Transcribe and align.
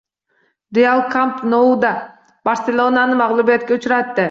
“Real” 0.77 1.01
“Kamp 1.15 1.43
Nou”da 1.55 1.93
“Barselona”ni 2.51 3.21
mag‘lubiyatga 3.23 3.81
uchratdi 3.81 4.19